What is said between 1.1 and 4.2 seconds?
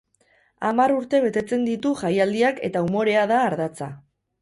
betetzen ditu jaialdiak eta umorea da ardatza.